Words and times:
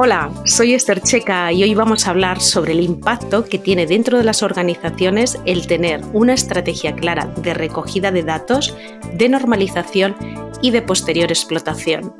Hola, 0.00 0.30
soy 0.44 0.74
Esther 0.74 1.00
Checa 1.00 1.50
y 1.50 1.64
hoy 1.64 1.74
vamos 1.74 2.06
a 2.06 2.10
hablar 2.10 2.40
sobre 2.40 2.70
el 2.70 2.82
impacto 2.82 3.44
que 3.46 3.58
tiene 3.58 3.84
dentro 3.84 4.16
de 4.16 4.22
las 4.22 4.44
organizaciones 4.44 5.40
el 5.44 5.66
tener 5.66 6.02
una 6.12 6.34
estrategia 6.34 6.94
clara 6.94 7.26
de 7.38 7.52
recogida 7.52 8.12
de 8.12 8.22
datos, 8.22 8.76
de 9.14 9.28
normalización 9.28 10.14
y 10.62 10.70
de 10.70 10.82
posterior 10.82 11.32
explotación. 11.32 12.14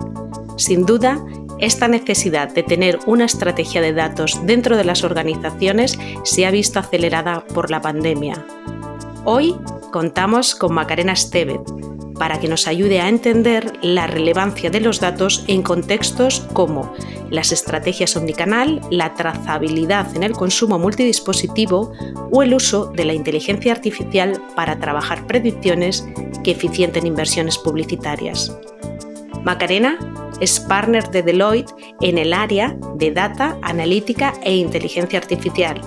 Sin 0.57 0.87
duda, 0.87 1.25
esta 1.61 1.87
necesidad 1.87 2.53
de 2.53 2.65
tener 2.65 2.99
una 3.07 3.27
estrategia 3.27 3.81
de 3.81 3.93
datos 3.93 4.45
dentro 4.45 4.77
de 4.77 4.83
las 4.83 5.05
organizaciones 5.05 5.97
se 6.25 6.47
ha 6.47 6.51
visto 6.51 6.81
acelerada 6.81 7.45
por 7.47 7.71
la 7.71 7.81
pandemia. 7.81 8.45
Hoy 9.25 9.55
contamos 9.93 10.57
con 10.57 10.75
Macarena 10.75 11.13
Estevez, 11.13 11.61
para 12.19 12.41
que 12.41 12.49
nos 12.49 12.67
ayude 12.67 13.01
a 13.01 13.09
entender 13.09 13.73
la 13.83 14.07
relevancia 14.07 14.71
de 14.71 14.81
los 14.81 15.01
datos 15.01 15.45
en 15.47 15.63
contextos 15.63 16.47
como 16.53 16.93
las 17.31 17.53
estrategias 17.53 18.17
omnicanal, 18.17 18.81
la 18.91 19.15
trazabilidad 19.15 20.15
en 20.17 20.23
el 20.23 20.33
consumo 20.33 20.79
multidispositivo 20.79 21.93
o 22.31 22.43
el 22.43 22.55
uso 22.55 22.87
de 22.87 23.05
la 23.05 23.15
inteligencia 23.15 23.73
artificial 23.73 24.43
para 24.57 24.79
trabajar 24.79 25.27
predicciones 25.27 26.07
que 26.43 26.53
eficienten 26.53 27.07
inversiones 27.07 27.59
publicitarias. 27.59 28.57
Macarena 29.45 29.99
es 30.41 30.61
partner 30.61 31.11
de 31.11 31.23
Deloitte 31.23 31.73
en 32.01 32.19
el 32.19 32.33
área 32.33 32.77
de 32.97 33.11
Data, 33.11 33.59
Analítica 33.63 34.35
e 34.43 34.55
Inteligencia 34.57 35.19
Artificial 35.19 35.81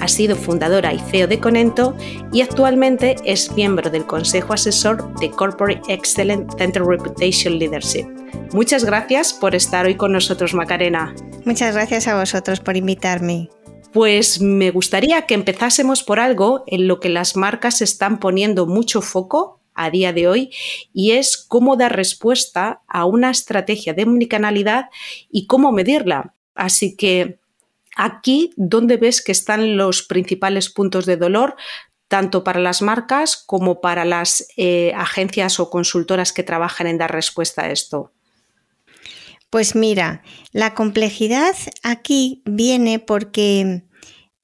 ha 0.00 0.08
sido 0.08 0.36
fundadora 0.36 0.92
y 0.92 0.98
CEO 0.98 1.26
de 1.26 1.40
Conento 1.40 1.96
y 2.32 2.40
actualmente 2.40 3.16
es 3.24 3.52
miembro 3.52 3.90
del 3.90 4.06
Consejo 4.06 4.52
Asesor 4.52 5.14
de 5.20 5.30
Corporate 5.30 5.92
Excellence 5.92 6.56
Center 6.56 6.82
Reputation 6.82 7.58
Leadership. 7.58 8.06
Muchas 8.52 8.84
gracias 8.84 9.32
por 9.32 9.54
estar 9.54 9.86
hoy 9.86 9.96
con 9.96 10.12
nosotros, 10.12 10.54
Macarena. 10.54 11.14
Muchas 11.44 11.74
gracias 11.74 12.08
a 12.08 12.18
vosotros 12.18 12.60
por 12.60 12.76
invitarme. 12.76 13.48
Pues 13.92 14.40
me 14.40 14.70
gustaría 14.70 15.22
que 15.22 15.34
empezásemos 15.34 16.02
por 16.02 16.20
algo 16.20 16.64
en 16.66 16.88
lo 16.88 17.00
que 17.00 17.08
las 17.08 17.36
marcas 17.36 17.80
están 17.80 18.20
poniendo 18.20 18.66
mucho 18.66 19.00
foco 19.00 19.60
a 19.74 19.90
día 19.90 20.12
de 20.12 20.28
hoy 20.28 20.50
y 20.92 21.12
es 21.12 21.36
cómo 21.36 21.76
dar 21.76 21.96
respuesta 21.96 22.82
a 22.86 23.06
una 23.06 23.30
estrategia 23.30 23.94
de 23.94 24.02
omnicanalidad 24.02 24.86
y 25.30 25.46
cómo 25.46 25.72
medirla. 25.72 26.34
Así 26.54 26.96
que 26.96 27.38
Aquí, 28.00 28.52
¿dónde 28.56 28.96
ves 28.96 29.20
que 29.20 29.32
están 29.32 29.76
los 29.76 30.04
principales 30.04 30.70
puntos 30.70 31.04
de 31.04 31.16
dolor, 31.16 31.56
tanto 32.06 32.44
para 32.44 32.60
las 32.60 32.80
marcas 32.80 33.36
como 33.36 33.80
para 33.80 34.04
las 34.04 34.46
eh, 34.56 34.92
agencias 34.96 35.58
o 35.58 35.68
consultoras 35.68 36.32
que 36.32 36.44
trabajan 36.44 36.86
en 36.86 36.96
dar 36.96 37.12
respuesta 37.12 37.62
a 37.62 37.70
esto? 37.72 38.12
Pues 39.50 39.74
mira, 39.74 40.22
la 40.52 40.74
complejidad 40.74 41.56
aquí 41.82 42.40
viene 42.44 43.00
porque 43.00 43.82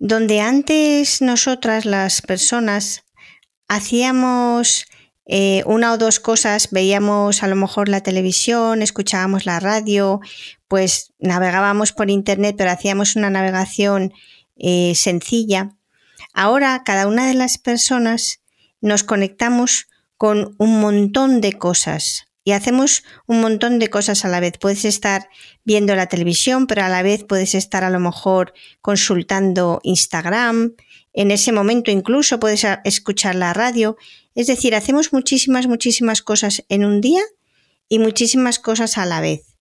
donde 0.00 0.40
antes 0.40 1.22
nosotras 1.22 1.84
las 1.84 2.22
personas 2.22 3.04
hacíamos 3.68 4.86
eh, 5.26 5.62
una 5.66 5.92
o 5.92 5.98
dos 5.98 6.18
cosas, 6.18 6.68
veíamos 6.72 7.44
a 7.44 7.46
lo 7.46 7.54
mejor 7.54 7.88
la 7.88 8.02
televisión, 8.02 8.82
escuchábamos 8.82 9.46
la 9.46 9.60
radio, 9.60 10.20
pues 10.74 11.12
navegábamos 11.20 11.92
por 11.92 12.10
internet, 12.10 12.56
pero 12.58 12.72
hacíamos 12.72 13.14
una 13.14 13.30
navegación 13.30 14.12
eh, 14.56 14.96
sencilla. 14.96 15.76
Ahora 16.32 16.82
cada 16.84 17.06
una 17.06 17.28
de 17.28 17.34
las 17.34 17.58
personas 17.58 18.40
nos 18.80 19.04
conectamos 19.04 19.86
con 20.16 20.56
un 20.58 20.80
montón 20.80 21.40
de 21.40 21.52
cosas 21.52 22.26
y 22.42 22.50
hacemos 22.50 23.04
un 23.28 23.40
montón 23.40 23.78
de 23.78 23.88
cosas 23.88 24.24
a 24.24 24.28
la 24.28 24.40
vez. 24.40 24.58
Puedes 24.58 24.84
estar 24.84 25.28
viendo 25.62 25.94
la 25.94 26.08
televisión, 26.08 26.66
pero 26.66 26.82
a 26.82 26.88
la 26.88 27.04
vez 27.04 27.22
puedes 27.22 27.54
estar 27.54 27.84
a 27.84 27.90
lo 27.90 28.00
mejor 28.00 28.52
consultando 28.80 29.78
Instagram. 29.84 30.74
En 31.12 31.30
ese 31.30 31.52
momento 31.52 31.92
incluso 31.92 32.40
puedes 32.40 32.66
escuchar 32.82 33.36
la 33.36 33.52
radio 33.52 33.96
es 34.34 34.48
decir, 34.48 34.74
hacemos 34.74 35.12
muchísimas, 35.12 35.68
muchísimas 35.68 36.20
cosas 36.20 36.64
en 36.68 36.84
un 36.84 37.00
día 37.00 37.22
y 37.88 38.00
muchísimas 38.00 38.58
cosas 38.58 38.98
a 38.98 39.06
la 39.06 39.20
vez. 39.20 39.53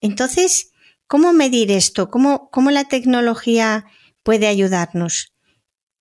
Entonces, 0.00 0.72
¿cómo 1.06 1.32
medir 1.32 1.70
esto? 1.70 2.10
¿Cómo, 2.10 2.70
la 2.70 2.84
tecnología 2.84 3.86
puede 4.22 4.46
ayudarnos? 4.46 5.32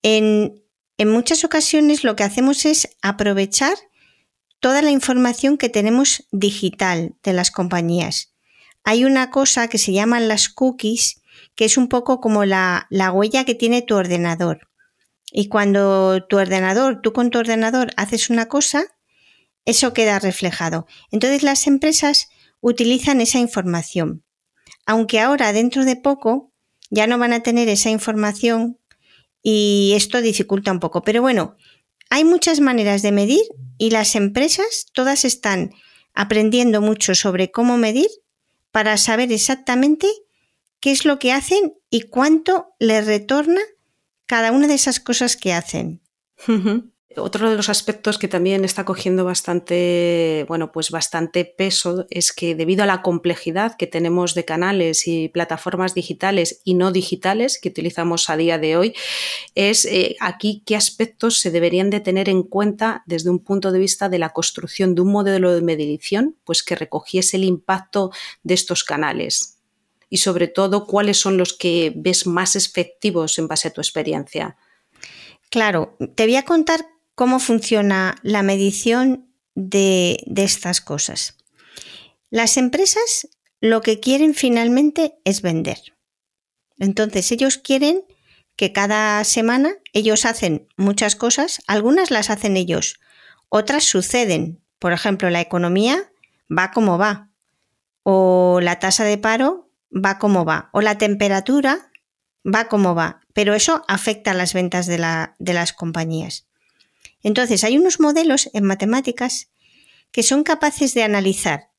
En, 0.03 0.63
en 0.97 1.09
muchas 1.09 1.43
ocasiones 1.43 2.03
lo 2.03 2.15
que 2.15 2.23
hacemos 2.23 2.65
es 2.65 2.89
aprovechar 3.01 3.75
toda 4.59 4.81
la 4.81 4.91
información 4.91 5.57
que 5.57 5.69
tenemos 5.69 6.27
digital 6.31 7.15
de 7.23 7.33
las 7.33 7.51
compañías. 7.51 8.33
Hay 8.83 9.05
una 9.05 9.29
cosa 9.31 9.67
que 9.67 9.77
se 9.77 9.93
llaman 9.93 10.27
las 10.27 10.49
cookies, 10.49 11.21
que 11.55 11.65
es 11.65 11.77
un 11.77 11.87
poco 11.87 12.19
como 12.21 12.45
la, 12.45 12.87
la 12.89 13.11
huella 13.11 13.43
que 13.43 13.55
tiene 13.55 13.81
tu 13.81 13.95
ordenador. 13.95 14.69
Y 15.31 15.49
cuando 15.49 16.25
tu 16.27 16.37
ordenador, 16.37 17.01
tú 17.01 17.13
con 17.13 17.29
tu 17.29 17.39
ordenador 17.39 17.91
haces 17.97 18.29
una 18.29 18.47
cosa, 18.47 18.85
eso 19.65 19.93
queda 19.93 20.19
reflejado. 20.19 20.87
Entonces 21.11 21.43
las 21.43 21.67
empresas 21.67 22.29
utilizan 22.67 23.21
esa 23.21 23.39
información. 23.39 24.25
Aunque 24.85 25.21
ahora, 25.21 25.53
dentro 25.53 25.85
de 25.85 25.95
poco, 25.95 26.51
ya 26.89 27.07
no 27.07 27.17
van 27.17 27.31
a 27.31 27.41
tener 27.41 27.69
esa 27.69 27.89
información 27.89 28.77
y 29.41 29.93
esto 29.95 30.21
dificulta 30.21 30.73
un 30.73 30.81
poco. 30.81 31.01
Pero 31.01 31.21
bueno, 31.21 31.55
hay 32.09 32.25
muchas 32.25 32.59
maneras 32.59 33.01
de 33.01 33.13
medir 33.13 33.41
y 33.77 33.91
las 33.91 34.15
empresas 34.15 34.87
todas 34.93 35.23
están 35.23 35.71
aprendiendo 36.13 36.81
mucho 36.81 37.15
sobre 37.15 37.51
cómo 37.51 37.77
medir 37.77 38.09
para 38.71 38.97
saber 38.97 39.31
exactamente 39.31 40.07
qué 40.81 40.91
es 40.91 41.05
lo 41.05 41.19
que 41.19 41.31
hacen 41.31 41.73
y 41.89 42.01
cuánto 42.01 42.75
les 42.79 43.05
retorna 43.05 43.61
cada 44.25 44.51
una 44.51 44.67
de 44.67 44.73
esas 44.73 44.99
cosas 44.99 45.37
que 45.37 45.53
hacen. 45.53 46.01
Otro 47.17 47.49
de 47.49 47.55
los 47.55 47.69
aspectos 47.69 48.17
que 48.17 48.27
también 48.27 48.63
está 48.63 48.85
cogiendo 48.85 49.25
bastante, 49.25 50.45
bueno, 50.47 50.71
pues 50.71 50.91
bastante 50.91 51.45
peso 51.45 52.05
es 52.09 52.31
que 52.31 52.55
debido 52.55 52.83
a 52.83 52.87
la 52.87 53.01
complejidad 53.01 53.75
que 53.75 53.87
tenemos 53.87 54.33
de 54.33 54.45
canales 54.45 55.07
y 55.07 55.29
plataformas 55.29 55.93
digitales 55.93 56.61
y 56.63 56.75
no 56.75 56.91
digitales 56.91 57.59
que 57.61 57.69
utilizamos 57.69 58.29
a 58.29 58.37
día 58.37 58.57
de 58.59 58.77
hoy, 58.77 58.93
es 59.55 59.85
eh, 59.85 60.15
aquí 60.19 60.63
qué 60.65 60.75
aspectos 60.75 61.39
se 61.39 61.51
deberían 61.51 61.89
de 61.89 61.99
tener 61.99 62.29
en 62.29 62.43
cuenta 62.43 63.03
desde 63.05 63.29
un 63.29 63.39
punto 63.39 63.71
de 63.71 63.79
vista 63.79 64.09
de 64.09 64.19
la 64.19 64.29
construcción 64.29 64.95
de 64.95 65.01
un 65.01 65.11
modelo 65.11 65.53
de 65.53 65.61
medición, 65.61 66.35
pues 66.43 66.63
que 66.63 66.75
recogiese 66.75 67.37
el 67.37 67.43
impacto 67.43 68.11
de 68.43 68.53
estos 68.53 68.83
canales 68.83 69.57
y 70.09 70.17
sobre 70.17 70.47
todo 70.47 70.85
cuáles 70.85 71.17
son 71.17 71.37
los 71.37 71.53
que 71.53 71.93
ves 71.95 72.27
más 72.27 72.55
efectivos 72.55 73.37
en 73.39 73.47
base 73.47 73.67
a 73.67 73.73
tu 73.73 73.81
experiencia. 73.81 74.57
Claro, 75.49 75.95
te 76.15 76.25
voy 76.25 76.35
a 76.35 76.43
contar 76.43 76.85
cómo 77.17 77.39
funciona 77.39 78.13
la 78.21 78.43
medición 78.43 79.33
de, 79.55 80.23
estas 80.35 80.81
cosas. 80.81 81.35
Las 82.29 82.57
empresas 82.57 83.27
lo 83.59 83.81
que 83.81 83.99
quieren 83.99 84.35
finalmente 84.35 85.15
es 85.23 85.41
vender. 85.41 85.79
Entonces 86.77 87.31
ellos 87.31 87.57
quieren 87.57 88.03
que 88.55 88.71
cada 88.71 89.23
semana 89.23 89.73
ellos 89.93 90.25
hacen 90.25 90.67
muchas 90.77 91.15
cosas, 91.15 91.59
algunas 91.65 92.11
las 92.11 92.29
hacen 92.29 92.55
ellos, 92.55 92.99
otras 93.49 93.83
suceden. 93.83 94.61
Por 94.77 94.93
ejemplo, 94.93 95.31
la 95.31 95.41
economía 95.41 96.11
va 96.55 96.69
como 96.69 96.99
va, 96.99 97.31
o 98.03 98.59
la 98.61 98.77
tasa 98.77 99.05
de 99.05 99.17
paro 99.17 99.71
va 99.89 100.19
como 100.19 100.45
va, 100.45 100.69
o 100.71 100.81
la 100.81 100.99
temperatura 100.99 101.89
va 102.45 102.67
como 102.67 102.93
va, 102.93 103.21
pero 103.33 103.55
eso 103.55 103.83
afecta 103.87 104.31
a 104.31 104.35
las 104.35 104.53
ventas 104.53 104.85
de, 104.85 104.99
las 104.99 105.73
compañías. 105.73 106.47
Entonces, 107.23 107.63
hay 107.63 107.77
unos 107.77 107.99
modelos 107.99 108.49
en 108.53 108.63
matemáticas 108.63 109.49
que 110.11 110.23
son 110.23 110.43
capaces 110.43 110.93
de 110.93 111.03
analizar 111.03 111.71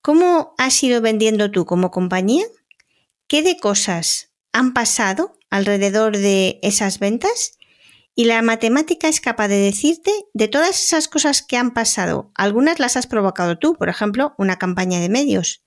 cómo 0.00 0.54
has 0.58 0.82
ido 0.82 1.00
vendiendo 1.00 1.50
tú 1.50 1.66
como 1.66 1.90
compañía, 1.90 2.44
qué 3.26 3.42
de 3.42 3.58
cosas 3.58 4.30
han 4.52 4.72
pasado 4.72 5.38
alrededor 5.50 6.16
de 6.16 6.58
esas 6.62 6.98
ventas 6.98 7.58
y 8.14 8.24
la 8.24 8.42
matemática 8.42 9.06
es 9.06 9.20
capaz 9.20 9.48
de 9.48 9.58
decirte 9.58 10.10
de 10.34 10.48
todas 10.48 10.82
esas 10.82 11.08
cosas 11.08 11.42
que 11.42 11.56
han 11.56 11.72
pasado. 11.72 12.32
Algunas 12.34 12.80
las 12.80 12.96
has 12.96 13.06
provocado 13.06 13.58
tú, 13.58 13.76
por 13.76 13.88
ejemplo, 13.88 14.34
una 14.38 14.58
campaña 14.58 14.98
de 14.98 15.08
medios. 15.08 15.62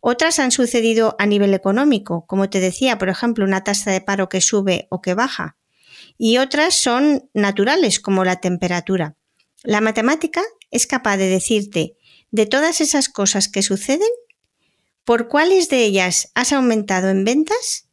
Otras 0.00 0.38
han 0.38 0.50
sucedido 0.50 1.14
a 1.18 1.26
nivel 1.26 1.54
económico, 1.54 2.26
como 2.26 2.50
te 2.50 2.60
decía, 2.60 2.98
por 2.98 3.08
ejemplo, 3.08 3.44
una 3.44 3.64
tasa 3.64 3.90
de 3.90 4.00
paro 4.00 4.28
que 4.28 4.40
sube 4.40 4.88
o 4.90 5.00
que 5.00 5.14
baja. 5.14 5.56
Y 6.16 6.38
otras 6.38 6.74
son 6.74 7.28
naturales, 7.34 8.00
como 8.00 8.24
la 8.24 8.36
temperatura. 8.40 9.16
La 9.62 9.80
matemática 9.80 10.42
es 10.70 10.86
capaz 10.86 11.16
de 11.16 11.28
decirte 11.28 11.96
de 12.30 12.46
todas 12.46 12.80
esas 12.80 13.08
cosas 13.08 13.48
que 13.48 13.62
suceden, 13.62 14.08
por 15.04 15.28
cuáles 15.28 15.68
de 15.68 15.84
ellas 15.84 16.30
has 16.34 16.52
aumentado 16.52 17.08
en 17.08 17.24
ventas 17.24 17.88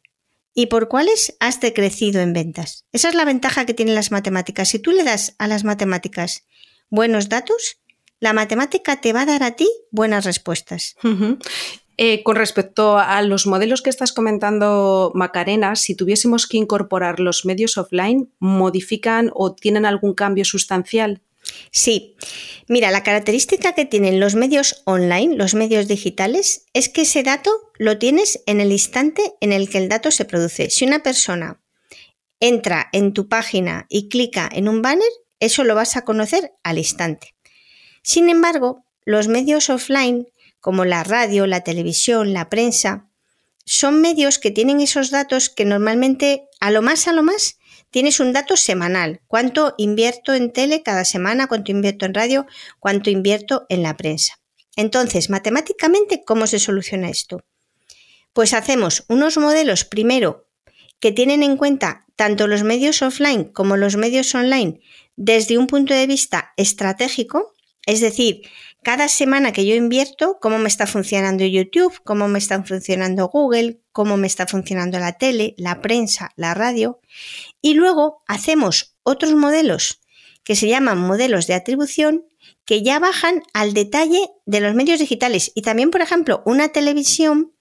y 0.54 0.68
por 0.68 0.88
cuáles 0.88 1.36
has 1.40 1.60
decrecido 1.60 2.22
en 2.22 2.34
ventas. 2.34 2.86
Esa 2.92 3.10
es 3.10 3.16
la 3.16 3.26
ventaja 3.26 3.66
que 3.66 3.74
tienen 3.74 3.96
las 3.96 4.12
matemáticas. 4.12 4.70
Si 4.70 4.80
tú 4.80 4.92
le 4.92 5.04
das 5.04 5.36
a 5.38 5.48
las 5.48 5.64
matemáticas 5.64 6.46
buenos 6.90 7.30
datos, 7.30 7.78
la 8.20 8.34
matemática 8.34 9.02
te 9.02 9.14
va 9.14 9.22
a 9.22 9.26
dar 9.26 9.44
a 9.44 9.56
ti 9.56 9.70
buenas 9.92 10.26
respuestas. 10.26 10.96
Eh, 12.04 12.24
con 12.24 12.36
respecto 12.36 12.98
a 12.98 13.22
los 13.22 13.46
modelos 13.46 13.84
que 13.84 13.92
estás 13.92 14.12
comentando, 14.12 15.12
Macarena, 15.14 15.76
si 15.76 15.94
tuviésemos 15.94 16.48
que 16.48 16.58
incorporar 16.58 17.20
los 17.20 17.46
medios 17.46 17.78
offline, 17.78 18.34
¿modifican 18.40 19.30
o 19.36 19.54
tienen 19.54 19.86
algún 19.86 20.16
cambio 20.16 20.44
sustancial? 20.44 21.22
Sí, 21.70 22.16
mira, 22.68 22.90
la 22.90 23.04
característica 23.04 23.74
que 23.74 23.86
tienen 23.86 24.20
los 24.20 24.34
medios 24.34 24.82
online, 24.86 25.36
los 25.36 25.54
medios 25.54 25.88
digitales, 25.88 26.66
es 26.74 26.90
que 26.90 27.04
ese 27.04 27.22
dato 27.22 27.52
lo 27.78 28.00
tienes 28.00 28.42
en 28.48 28.62
el 28.62 28.72
instante 28.72 29.36
en 29.40 29.52
el 29.52 29.70
que 29.70 29.78
el 29.78 29.88
dato 29.88 30.10
se 30.10 30.26
produce. 30.26 30.72
Si 30.72 30.86
una 30.86 31.04
persona 31.04 31.62
entra 32.40 32.90
en 32.94 33.14
tu 33.14 33.30
página 33.30 33.86
y 33.90 34.10
clica 34.10 34.50
en 34.52 34.70
un 34.70 34.82
banner, 34.82 35.12
eso 35.40 35.64
lo 35.64 35.76
vas 35.76 35.96
a 35.96 36.04
conocer 36.04 36.52
al 36.64 36.80
instante. 36.80 37.36
Sin 38.02 38.28
embargo, 38.28 38.86
los 39.06 39.28
medios 39.28 39.70
offline, 39.70 40.28
como 40.62 40.86
la 40.86 41.04
radio, 41.04 41.48
la 41.48 41.62
televisión, 41.62 42.34
la 42.34 42.50
prensa, 42.50 43.10
son 43.66 44.00
medios 44.00 44.40
que 44.40 44.52
tienen 44.52 44.80
esos 44.80 45.12
datos 45.12 45.50
que 45.50 45.66
normalmente, 45.66 46.48
a 46.60 46.72
lo 46.72 46.82
más, 46.82 47.08
a 47.08 47.14
lo 47.14 47.24
más, 47.24 47.58
tienes 47.90 48.20
un 48.20 48.32
dato 48.32 48.56
semanal. 48.56 49.22
¿Cuánto 49.28 49.76
invierto 49.78 50.34
en 50.34 50.54
tele 50.54 50.84
cada 50.84 51.04
semana? 51.04 51.48
¿Cuánto 51.48 51.72
invierto 51.72 52.06
en 52.06 52.14
radio? 52.14 52.46
¿Cuánto 52.80 53.10
invierto 53.10 53.66
en 53.70 53.84
la 53.84 53.98
prensa? 53.98 54.40
Entonces, 54.76 55.30
matemáticamente, 55.30 56.24
¿cómo 56.26 56.48
se 56.48 56.60
soluciona 56.60 57.10
esto? 57.10 57.44
Pues 58.34 58.54
hacemos 58.54 59.04
unos 59.10 59.38
modelos 59.38 59.84
primero 59.84 60.48
que 61.00 61.12
tienen 61.12 61.44
en 61.44 61.58
cuenta 61.58 62.06
tanto 62.16 62.48
los 62.48 62.64
medios 62.64 63.02
offline 63.02 63.46
como 63.46 63.76
los 63.76 63.98
medios 63.98 64.34
online 64.36 64.80
desde 65.16 65.58
un 65.58 65.68
punto 65.68 65.94
de 65.94 66.08
vista 66.08 66.54
estratégico, 66.56 67.54
es 67.86 68.00
decir, 68.00 68.42
cada 68.84 69.08
semana 69.08 69.52
que 69.52 69.66
yo 69.66 69.76
invierto, 69.76 70.38
cómo 70.42 70.58
me 70.58 70.68
está 70.68 70.88
funcionando 70.88 71.46
YouTube, 71.46 72.02
cómo 72.04 72.28
me 72.28 72.40
está 72.40 72.64
funcionando 72.64 73.28
Google, 73.28 73.82
cómo 73.92 74.18
me 74.18 74.28
está 74.28 74.48
funcionando 74.48 74.98
la 75.00 75.14
tele, 75.14 75.54
la 75.58 75.82
prensa, 75.82 76.32
la 76.36 76.54
radio. 76.54 77.00
Y 77.62 77.76
luego 77.76 78.24
hacemos 78.28 78.96
otros 79.04 79.34
modelos 79.34 80.02
que 80.44 80.56
se 80.56 80.68
llaman 80.68 80.98
modelos 80.98 81.48
de 81.48 81.54
atribución 81.54 82.26
que 82.66 82.84
ya 82.84 83.00
bajan 83.00 83.44
al 83.54 83.74
detalle 83.74 84.20
de 84.46 84.62
los 84.62 84.76
medios 84.76 85.00
digitales. 85.00 85.52
Y 85.56 85.62
también, 85.62 85.92
por 85.92 86.02
ejemplo, 86.02 86.42
una 86.46 86.70
televisión, 86.70 87.54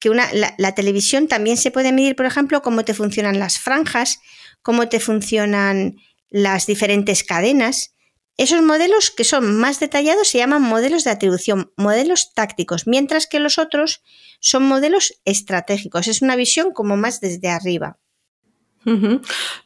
que 0.00 0.10
una, 0.10 0.32
la, 0.32 0.54
la 0.58 0.74
televisión 0.74 1.28
también 1.28 1.56
se 1.56 1.70
puede 1.70 1.92
medir, 1.92 2.16
por 2.16 2.26
ejemplo, 2.26 2.62
cómo 2.62 2.84
te 2.84 2.94
funcionan 2.94 3.38
las 3.38 3.58
franjas, 3.58 4.20
cómo 4.62 4.88
te 4.88 5.00
funcionan 5.00 5.96
las 6.30 6.66
diferentes 6.66 7.24
cadenas. 7.24 7.94
Esos 8.38 8.62
modelos 8.62 9.10
que 9.10 9.24
son 9.24 9.58
más 9.58 9.80
detallados 9.80 10.28
se 10.28 10.38
llaman 10.38 10.62
modelos 10.62 11.02
de 11.02 11.10
atribución, 11.10 11.72
modelos 11.76 12.32
tácticos, 12.34 12.86
mientras 12.86 13.26
que 13.26 13.40
los 13.40 13.58
otros 13.58 14.00
son 14.38 14.62
modelos 14.62 15.20
estratégicos. 15.24 16.06
Es 16.06 16.22
una 16.22 16.36
visión 16.36 16.72
como 16.72 16.96
más 16.96 17.20
desde 17.20 17.48
arriba. 17.48 17.98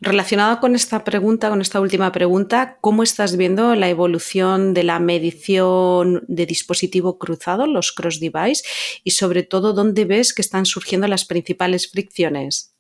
Relacionado 0.01 0.59
con 0.59 0.75
esta 0.75 1.05
pregunta, 1.05 1.51
con 1.51 1.61
esta 1.61 1.81
última 1.81 2.11
pregunta, 2.13 2.79
¿cómo 2.81 3.03
estás 3.03 3.37
viendo 3.37 3.75
la 3.75 3.91
evolución 3.91 4.73
de 4.73 4.85
la 4.85 4.99
medición 4.99 6.25
de 6.27 6.47
dispositivo 6.47 7.19
cruzado, 7.19 7.67
los 7.67 7.93
cross 7.93 8.21
device, 8.21 8.65
y 9.05 9.11
sobre 9.11 9.43
todo 9.43 9.75
dónde 9.75 10.07
ves 10.07 10.33
que 10.33 10.43
están 10.43 10.65
surgiendo 10.65 11.07
las 11.09 11.27
principales 11.27 11.91
fricciones? 11.91 12.75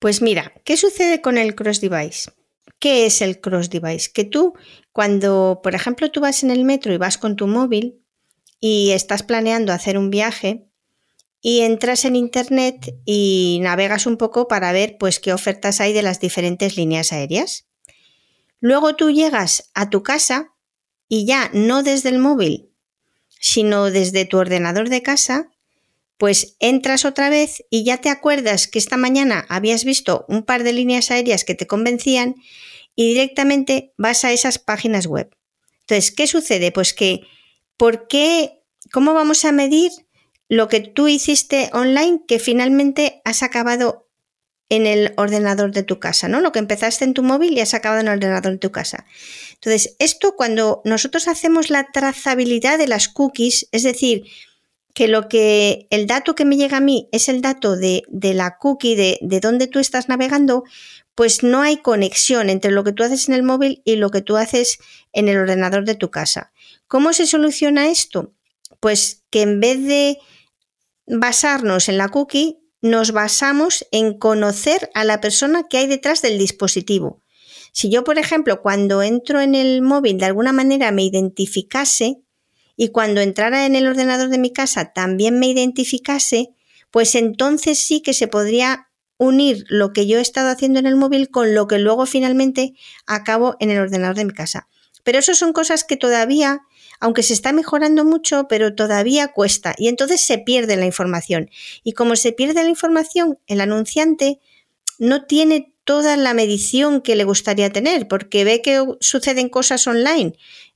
Pues 0.00 0.20
mira, 0.20 0.52
¿qué 0.64 0.76
sucede 0.76 1.22
con 1.22 1.38
el 1.38 1.54
cross 1.54 1.80
device? 1.80 2.32
¿Qué 2.78 3.06
es 3.06 3.22
el 3.22 3.40
cross 3.40 3.70
device? 3.70 4.10
Que 4.12 4.24
tú, 4.24 4.54
cuando, 4.92 5.60
por 5.62 5.74
ejemplo, 5.74 6.10
tú 6.10 6.20
vas 6.20 6.42
en 6.42 6.50
el 6.50 6.64
metro 6.64 6.92
y 6.92 6.98
vas 6.98 7.18
con 7.18 7.36
tu 7.36 7.46
móvil 7.46 8.02
y 8.60 8.90
estás 8.90 9.22
planeando 9.22 9.72
hacer 9.72 9.98
un 9.98 10.10
viaje 10.10 10.66
y 11.40 11.60
entras 11.60 12.06
en 12.06 12.16
internet 12.16 12.96
y 13.04 13.58
navegas 13.62 14.06
un 14.06 14.16
poco 14.16 14.48
para 14.48 14.72
ver 14.72 14.96
pues 14.98 15.20
qué 15.20 15.32
ofertas 15.32 15.80
hay 15.80 15.92
de 15.92 16.02
las 16.02 16.18
diferentes 16.18 16.76
líneas 16.76 17.12
aéreas. 17.12 17.66
Luego 18.60 18.96
tú 18.96 19.10
llegas 19.10 19.70
a 19.74 19.90
tu 19.90 20.02
casa 20.02 20.54
y 21.06 21.26
ya 21.26 21.50
no 21.52 21.82
desde 21.82 22.08
el 22.08 22.18
móvil, 22.18 22.70
sino 23.28 23.90
desde 23.90 24.24
tu 24.24 24.38
ordenador 24.38 24.88
de 24.88 25.02
casa, 25.02 25.50
pues 26.16 26.56
entras 26.60 27.04
otra 27.04 27.28
vez 27.28 27.64
y 27.70 27.84
ya 27.84 27.98
te 27.98 28.08
acuerdas 28.08 28.68
que 28.68 28.78
esta 28.78 28.96
mañana 28.96 29.44
habías 29.48 29.84
visto 29.84 30.24
un 30.28 30.44
par 30.44 30.62
de 30.62 30.72
líneas 30.72 31.10
aéreas 31.10 31.44
que 31.44 31.54
te 31.54 31.66
convencían 31.66 32.36
y 32.94 33.08
directamente 33.08 33.92
vas 33.98 34.24
a 34.24 34.32
esas 34.32 34.58
páginas 34.58 35.06
web. 35.06 35.34
Entonces, 35.80 36.12
¿qué 36.12 36.26
sucede? 36.26 36.72
Pues 36.72 36.94
que, 36.94 37.22
¿por 37.76 38.06
qué? 38.06 38.62
¿Cómo 38.92 39.12
vamos 39.12 39.44
a 39.44 39.52
medir 39.52 39.90
lo 40.48 40.68
que 40.68 40.80
tú 40.80 41.08
hiciste 41.08 41.70
online 41.72 42.20
que 42.28 42.38
finalmente 42.38 43.20
has 43.24 43.42
acabado 43.42 44.08
en 44.68 44.86
el 44.86 45.12
ordenador 45.16 45.72
de 45.72 45.82
tu 45.82 46.00
casa, 46.00 46.28
¿no? 46.28 46.40
Lo 46.40 46.52
que 46.52 46.58
empezaste 46.58 47.04
en 47.04 47.14
tu 47.14 47.22
móvil 47.22 47.56
y 47.56 47.60
has 47.60 47.74
acabado 47.74 48.00
en 48.00 48.08
el 48.08 48.14
ordenador 48.14 48.52
de 48.52 48.58
tu 48.58 48.72
casa. 48.72 49.06
Entonces, 49.54 49.96
esto 49.98 50.36
cuando 50.36 50.80
nosotros 50.84 51.28
hacemos 51.28 51.70
la 51.70 51.90
trazabilidad 51.92 52.78
de 52.78 52.88
las 52.88 53.08
cookies, 53.08 53.68
es 53.72 53.82
decir, 53.82 54.24
que 54.94 55.08
lo 55.08 55.28
que 55.28 55.86
el 55.90 56.06
dato 56.06 56.34
que 56.34 56.44
me 56.44 56.56
llega 56.56 56.78
a 56.78 56.80
mí 56.80 57.08
es 57.12 57.28
el 57.28 57.42
dato 57.42 57.76
de, 57.76 58.04
la 58.10 58.58
cookie 58.58 58.94
de, 58.94 59.18
de 59.20 59.40
donde 59.40 59.66
tú 59.66 59.80
estás 59.80 60.08
navegando, 60.08 60.62
pues 61.14 61.42
no 61.42 61.60
hay 61.62 61.78
conexión 61.78 62.48
entre 62.48 62.70
lo 62.70 62.84
que 62.84 62.92
tú 62.92 63.02
haces 63.02 63.28
en 63.28 63.34
el 63.34 63.42
móvil 63.42 63.82
y 63.84 63.96
lo 63.96 64.10
que 64.10 64.22
tú 64.22 64.36
haces 64.36 64.78
en 65.12 65.28
el 65.28 65.36
ordenador 65.36 65.84
de 65.84 65.96
tu 65.96 66.10
casa. 66.10 66.52
¿Cómo 66.86 67.12
se 67.12 67.26
soluciona 67.26 67.88
esto? 67.88 68.34
Pues 68.80 69.24
que 69.30 69.42
en 69.42 69.60
vez 69.60 69.84
de 69.84 70.18
basarnos 71.06 71.88
en 71.88 71.98
la 71.98 72.08
cookie, 72.08 72.60
nos 72.80 73.12
basamos 73.12 73.86
en 73.92 74.18
conocer 74.18 74.90
a 74.94 75.04
la 75.04 75.20
persona 75.20 75.64
que 75.68 75.78
hay 75.78 75.86
detrás 75.86 76.22
del 76.22 76.38
dispositivo. 76.38 77.22
Si 77.72 77.90
yo, 77.90 78.04
por 78.04 78.18
ejemplo, 78.18 78.62
cuando 78.62 79.02
entro 79.02 79.40
en 79.40 79.54
el 79.54 79.82
móvil 79.82 80.18
de 80.18 80.26
alguna 80.26 80.52
manera 80.52 80.92
me 80.92 81.02
identificase, 81.02 82.22
y 82.76 82.88
cuando 82.88 83.20
entrara 83.20 83.66
en 83.66 83.76
el 83.76 83.86
ordenador 83.86 84.28
de 84.28 84.38
mi 84.38 84.52
casa 84.52 84.92
también 84.92 85.38
me 85.38 85.48
identificase, 85.48 86.54
pues 86.90 87.14
entonces 87.14 87.78
sí 87.78 88.00
que 88.00 88.14
se 88.14 88.28
podría 88.28 88.88
unir 89.16 89.64
lo 89.68 89.92
que 89.92 90.06
yo 90.06 90.18
he 90.18 90.22
estado 90.22 90.48
haciendo 90.48 90.78
en 90.78 90.86
el 90.86 90.96
móvil 90.96 91.30
con 91.30 91.54
lo 91.54 91.66
que 91.66 91.78
luego 91.78 92.06
finalmente 92.06 92.74
acabo 93.06 93.56
en 93.60 93.70
el 93.70 93.78
ordenador 93.78 94.16
de 94.16 94.24
mi 94.24 94.32
casa. 94.32 94.68
Pero 95.04 95.18
eso 95.18 95.34
son 95.34 95.52
cosas 95.52 95.84
que 95.84 95.96
todavía, 95.96 96.62
aunque 96.98 97.22
se 97.22 97.34
está 97.34 97.52
mejorando 97.52 98.04
mucho, 98.04 98.46
pero 98.48 98.74
todavía 98.74 99.28
cuesta 99.28 99.74
y 99.78 99.88
entonces 99.88 100.20
se 100.20 100.38
pierde 100.38 100.76
la 100.76 100.86
información. 100.86 101.50
Y 101.84 101.92
como 101.92 102.16
se 102.16 102.32
pierde 102.32 102.62
la 102.62 102.70
información, 102.70 103.38
el 103.46 103.60
anunciante 103.60 104.40
no 104.98 105.24
tiene 105.26 105.74
toda 105.84 106.16
la 106.16 106.32
medición 106.32 107.02
que 107.02 107.14
le 107.14 107.24
gustaría 107.24 107.70
tener, 107.70 108.08
porque 108.08 108.44
ve 108.44 108.62
que 108.62 108.82
suceden 109.00 109.50
cosas 109.50 109.86
online 109.86 110.34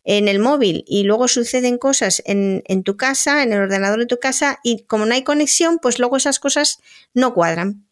en 0.09 0.27
el 0.27 0.39
móvil 0.39 0.85
y 0.89 1.03
luego 1.03 1.29
suceden 1.29 1.77
cosas 1.77 2.23
en, 2.25 2.63
tu 2.83 2.97
casa, 2.97 3.43
en 3.43 3.53
el 3.53 3.61
ordenador 3.61 3.99
de 3.99 4.07
tu 4.07 4.19
casa 4.19 4.59
y 4.65 4.85
como 4.85 5.05
no 5.05 5.13
hay 5.13 5.23
conexión, 5.23 5.79
pues 5.83 5.99
luego 5.99 6.17
esas 6.17 6.41
cosas 6.41 6.79
no 7.13 7.35
cuadran. 7.35 7.87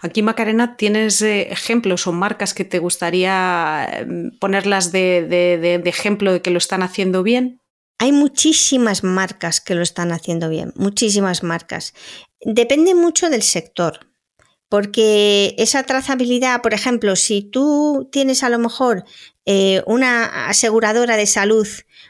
Aquí, 0.00 0.22
Macarena, 0.22 0.78
¿tienes 0.78 1.20
eh, 1.20 1.52
ejemplos 1.52 2.06
o 2.06 2.12
marcas 2.12 2.54
que 2.54 2.64
te 2.64 2.78
gustaría 2.78 3.86
em, 3.92 4.30
ponerlas 4.38 4.90
de, 4.90 5.82
ejemplo 5.84 6.32
de 6.32 6.40
que 6.40 6.50
lo 6.50 6.56
están 6.56 6.82
haciendo 6.82 7.22
bien? 7.22 7.60
Hay 7.98 8.12
muchísimas 8.12 9.04
marcas 9.04 9.60
que 9.60 9.74
lo 9.74 9.82
están 9.82 10.12
haciendo 10.12 10.48
bien, 10.48 10.72
muchísimas 10.76 11.42
marcas. 11.42 11.92
Depende 12.40 12.94
mucho 12.94 13.28
del 13.28 13.42
sector. 13.42 14.13
Porque 14.74 15.54
esa 15.56 15.84
trazabilidad, 15.84 16.60
por 16.60 16.74
ejemplo, 16.74 17.14
si 17.14 17.42
tú 17.42 18.08
tienes 18.10 18.42
a 18.42 18.48
lo 18.48 18.58
mejor 18.58 19.04
eh, 19.46 19.84
una 19.86 20.48
aseguradora 20.48 21.16
de 21.16 21.26
salud, 21.26 21.68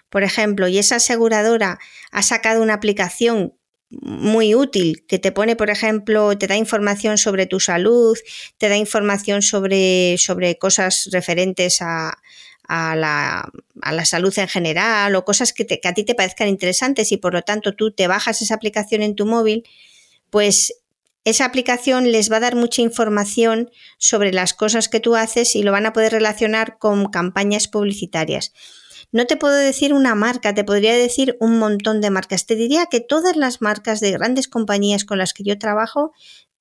por 0.09 0.23
ejemplo, 0.23 0.67
y 0.67 0.79
esa 0.79 0.97
aseguradora 0.97 1.79
ha 2.11 2.23
sacado 2.23 2.63
una 2.63 2.73
aplicación 2.73 3.53
muy 3.91 4.55
útil 4.55 5.05
que 5.07 5.19
te 5.19 5.31
pone, 5.31 5.57
por 5.57 5.69
ejemplo, 5.69 6.39
te 6.39 6.47
da 6.47 6.57
información 6.57 7.19
sobre 7.19 7.45
tu 7.45 7.61
salud, 7.61 8.17
te 8.57 8.71
da 8.71 8.79
información 8.79 9.43
sobre, 9.43 10.17
sobre 10.17 10.57
cosas 10.57 11.11
referentes 11.13 11.83
a, 11.83 12.17
la, 12.67 13.47
a 13.83 13.93
la, 13.93 14.05
salud 14.07 14.33
en 14.39 14.49
general 14.49 15.15
o 15.17 15.25
cosas 15.27 15.53
que, 15.53 15.67
que 15.67 15.87
a 15.87 15.93
ti 15.93 16.05
te 16.05 16.15
parezcan 16.15 16.49
interesantes 16.49 17.13
y 17.13 17.19
por 17.19 17.35
lo 17.35 17.43
tanto 17.43 17.75
tú 17.75 17.91
te 17.91 18.07
bajas 18.07 18.41
esa 18.41 18.55
aplicación 18.55 19.03
en 19.03 19.17
tu 19.17 19.27
móvil, 19.27 19.69
pues 20.31 20.73
esa 21.25 21.47
aplicación 21.47 22.13
les 22.13 22.31
va 22.31 22.37
a 22.37 22.41
dar 22.41 22.55
mucha 22.55 22.83
información 22.83 23.71
sobre 23.99 24.33
las 24.33 24.55
cosas 24.55 24.89
que 24.89 25.01
tú 25.01 25.17
haces 25.17 25.57
y 25.57 25.63
lo 25.63 25.73
van 25.73 25.87
a 25.87 25.93
poder 25.93 26.13
relacionar 26.13 26.79
con 26.79 27.07
campañas 27.07 27.67
publicitarias. 27.69 28.53
No 29.11 29.27
te 29.27 29.37
puedo 29.37 29.55
decir 29.55 29.95
una 29.95 30.15
marca, 30.15 30.55
te 30.55 30.65
podría 30.65 30.95
decir 30.95 31.37
un 31.41 31.59
montón 31.59 32.01
de 32.01 32.11
marcas. 32.11 32.47
Te 32.47 32.57
diría 32.57 32.87
que 32.87 33.01
todas 33.01 33.37
las 33.37 33.63
marcas 33.63 34.01
de 34.01 34.11
grandes 34.11 34.49
compañías 34.49 35.05
con 35.05 35.19
las 35.19 35.33
que 35.33 35.45
yo 35.45 35.59
trabajo 35.59 36.13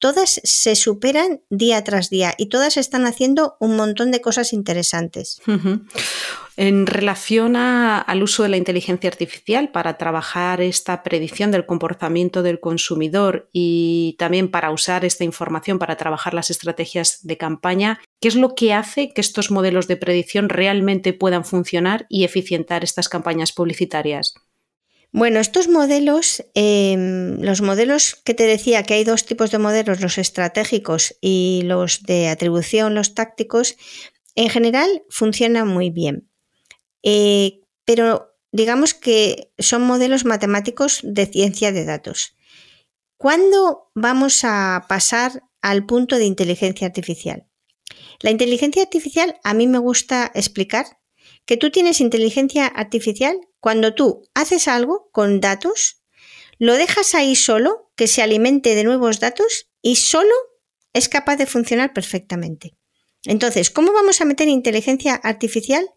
todas 0.04 0.42
se 0.44 0.76
superan 0.76 1.42
día 1.50 1.82
tras 1.84 2.10
día 2.10 2.36
y 2.38 2.48
todas 2.48 2.76
están 2.76 3.06
haciendo 3.06 3.56
un 3.62 3.78
montón 3.78 4.12
de 4.12 4.20
cosas 4.20 4.52
interesantes. 4.52 5.42
En 6.56 6.86
relación 6.86 7.56
al 7.56 8.22
uso 8.22 8.44
de 8.44 8.50
la 8.50 8.58
inteligencia 8.58 9.10
artificial 9.10 9.72
para 9.72 9.98
trabajar 9.98 10.62
esta 10.62 11.02
predicción 11.02 11.50
del 11.50 11.66
comportamiento 11.66 12.44
del 12.44 12.60
consumidor 12.60 13.50
y 13.52 14.16
también 14.20 14.52
para 14.52 14.70
usar 14.70 15.04
esta 15.04 15.24
información 15.24 15.80
para 15.80 15.98
trabajar 15.98 16.36
las 16.36 16.52
estrategias 16.52 17.20
de 17.24 17.38
campaña, 17.38 18.02
¿qué 18.22 18.28
es 18.28 18.36
lo 18.36 18.54
que 18.54 18.72
hace 18.72 19.14
que 19.14 19.22
estos 19.22 19.50
modelos 19.50 19.88
de 19.88 19.98
predicción 19.98 20.48
realmente 20.48 21.14
puedan 21.14 21.44
funcionar 21.44 22.06
y 22.08 22.24
eficientar 22.24 22.84
estas 22.84 23.10
campañas 23.10 23.52
publicitarias? 23.52 24.36
Bueno, 25.12 25.40
estos 25.40 25.68
modelos, 25.68 26.44
em, 26.54 27.40
los 27.40 27.62
modelos 27.62 28.16
que 28.24 28.34
te 28.36 28.46
decía 28.46 28.84
que 28.84 28.96
hay 28.96 29.04
dos 29.04 29.26
tipos 29.26 29.50
de 29.50 29.60
modelos, 29.60 30.02
los 30.02 30.20
estratégicos 30.20 31.16
y 31.20 31.62
los 31.66 32.04
de 32.04 32.30
atribución, 32.30 32.94
los 32.94 33.16
tácticos, 33.16 33.76
en 34.36 34.50
general 34.50 35.04
funcionan 35.10 35.68
muy 35.68 35.90
bien. 35.90 36.30
Eh, 37.04 37.62
pero 37.86 38.36
digamos 38.52 38.94
que 38.94 39.52
son 39.60 39.84
modelos 39.84 40.26
matemáticos 40.26 41.02
de 41.04 41.26
ciencia 41.26 41.72
de 41.72 41.86
datos. 41.86 42.36
¿Cuándo 43.18 43.92
vamos 43.94 44.42
a 44.44 44.86
pasar 44.88 45.44
al 45.62 45.86
punto 45.86 46.18
de 46.18 46.26
inteligencia 46.26 46.88
artificial? 46.88 47.48
La 48.20 48.32
inteligencia 48.32 48.84
artificial 48.84 49.40
a 49.44 49.54
mí 49.54 49.68
me 49.68 49.80
gusta 49.80 50.32
explicar 50.34 50.86
que 51.46 51.58
tú 51.58 51.72
tienes 51.72 52.02
inteligencia 52.02 52.68
artificial 52.68 53.38
cuando 53.60 53.94
tú 53.94 54.28
haces 54.34 54.68
algo 54.68 55.10
con 55.12 55.40
datos, 55.40 56.04
lo 56.58 56.76
dejas 56.76 57.16
ahí 57.16 57.36
solo, 57.36 57.92
que 57.96 58.08
se 58.08 58.22
alimente 58.22 58.76
de 58.76 58.84
nuevos 58.84 59.20
datos 59.20 59.70
y 59.82 59.98
solo 59.98 60.34
es 60.94 61.10
capaz 61.10 61.38
de 61.38 61.46
funcionar 61.46 61.94
perfectamente. 61.94 62.76
Entonces, 63.26 63.72
¿cómo 63.72 63.94
vamos 63.94 64.22
a 64.22 64.26
meter 64.26 64.48
inteligencia 64.48 65.16
artificial 65.16 65.90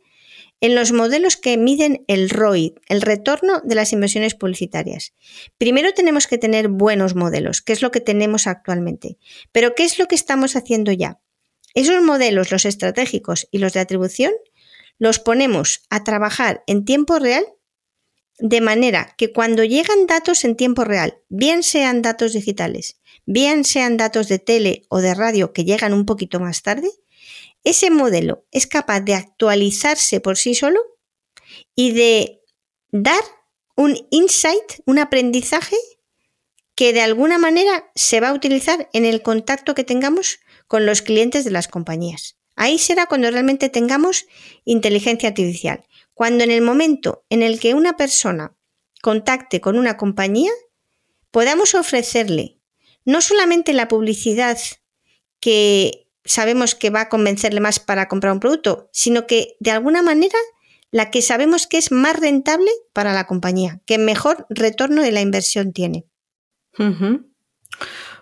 en 0.61 0.75
los 0.75 0.93
modelos 0.93 1.37
que 1.37 1.57
miden 1.57 2.05
el 2.09 2.31
ROI, 2.31 2.75
el 2.89 3.03
retorno 3.03 3.61
de 3.65 3.75
las 3.75 3.93
inversiones 3.93 4.35
publicitarias? 4.35 5.15
Primero 5.59 5.93
tenemos 5.93 6.27
que 6.27 6.39
tener 6.39 6.69
buenos 6.69 7.15
modelos, 7.15 7.63
que 7.63 7.73
es 7.73 7.83
lo 7.83 7.91
que 7.91 8.01
tenemos 8.01 8.47
actualmente. 8.47 9.19
Pero 9.53 9.75
¿qué 9.75 9.85
es 9.85 9.99
lo 9.99 10.07
que 10.07 10.15
estamos 10.15 10.57
haciendo 10.57 10.93
ya? 10.93 11.21
Esos 11.75 12.03
modelos, 12.03 12.51
los 12.51 12.65
estratégicos 12.65 13.49
y 13.51 13.59
los 13.59 13.75
de 13.75 13.81
atribución, 13.81 14.33
los 14.99 15.19
ponemos 15.19 15.83
a 15.91 16.05
trabajar 16.05 16.65
en 16.67 16.85
tiempo 16.85 17.19
real 17.19 17.45
de 18.39 18.61
manera 18.61 19.15
que 19.17 19.33
cuando 19.33 19.65
llegan 19.65 20.07
datos 20.07 20.45
en 20.45 20.57
tiempo 20.57 20.85
real, 20.85 21.19
bien 21.29 21.63
sean 21.63 22.03
datos 22.03 22.33
digitales, 22.33 23.01
bien 23.25 23.65
sean 23.65 23.97
datos 23.97 24.29
de 24.29 24.39
tele 24.39 24.83
o 24.89 25.01
de 25.01 25.15
radio 25.15 25.53
que 25.53 25.65
llegan 25.65 25.95
un 25.95 26.05
poquito 26.05 26.39
más 26.39 26.63
tarde, 26.63 26.89
ese 27.67 27.91
modelo 27.91 28.47
es 28.53 28.69
capaz 28.69 29.01
de 29.01 29.15
actualizarse 29.15 30.21
por 30.21 30.39
sí 30.39 30.55
solo 30.55 30.81
y 31.75 31.91
de 31.91 32.41
dar 32.93 33.23
un 33.75 34.07
insight, 34.11 34.81
un 34.87 35.01
aprendizaje 35.01 35.77
que 36.77 36.93
de 36.93 37.01
alguna 37.01 37.39
manera 37.39 37.91
se 37.97 38.21
va 38.21 38.29
a 38.29 38.35
utilizar 38.35 38.89
en 38.93 39.05
el 39.05 39.21
contacto 39.21 39.75
que 39.75 39.83
tengamos 39.83 40.39
con 40.69 40.87
los 40.87 41.03
clientes 41.03 41.45
de 41.45 41.51
las 41.51 41.67
compañías. 41.67 42.37
Ahí 42.55 42.79
será 42.79 43.07
cuando 43.07 43.33
realmente 43.33 43.69
tengamos 43.69 44.27
inteligencia 44.65 45.31
artificial. 45.31 45.85
Cuando 46.15 46.45
en 46.45 46.53
el 46.53 46.63
momento 46.63 47.25
en 47.31 47.43
el 47.43 47.59
que 47.59 47.75
una 47.75 47.97
persona 47.97 48.57
contacte 49.03 49.61
con 49.61 49.77
una 49.77 49.97
compañía, 49.97 50.53
podamos 51.33 51.75
ofrecerle 51.75 52.61
no 53.05 53.21
solamente 53.21 53.73
la 53.73 53.89
publicidad 53.89 54.57
que 55.41 56.06
sabemos 56.27 56.75
que 56.75 56.91
va 56.91 57.03
a 57.03 57.09
convencerle 57.09 57.61
más 57.61 57.81
para 57.81 58.09
comprar 58.09 58.33
un 58.33 58.41
producto, 58.41 58.91
sino 58.93 59.27
que 59.27 59.57
de 59.61 59.71
alguna 59.71 60.03
manera 60.03 60.39
la 60.91 61.11
que 61.11 61.23
sabemos 61.23 61.67
que 61.67 61.79
es 61.79 61.91
más 61.91 62.19
rentable 62.19 62.71
para 62.93 63.13
la 63.13 63.27
compañía, 63.27 63.81
que 63.87 63.99
mejor 63.99 64.47
retorno 64.51 65.03
de 65.03 65.13
la 65.13 65.21
inversión 65.21 65.73
tiene. 65.73 66.07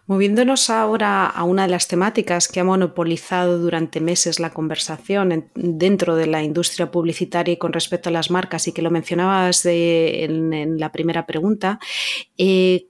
Moviéndonos 0.06 0.68
ahora 0.68 1.26
a 1.26 1.44
una 1.44 1.62
de 1.62 1.70
las 1.70 1.88
temáticas 1.88 2.48
que 2.48 2.60
ha 2.60 2.64
monopolizado 2.64 3.58
durante 3.58 4.00
meses 4.00 4.38
la 4.38 4.52
conversación 4.52 5.50
dentro 5.54 6.14
de 6.14 6.26
la 6.26 6.42
industria 6.42 6.90
publicitaria 6.90 7.54
y 7.54 7.58
con 7.58 7.72
respecto 7.72 8.10
a 8.10 8.12
las 8.12 8.30
marcas 8.30 8.68
y 8.68 8.72
que 8.72 8.82
lo 8.82 8.90
mencionabas 8.90 9.64
en, 9.64 10.78
la 10.78 10.92
primera 10.92 11.26
pregunta, 11.26 11.78
eh, 12.36 12.88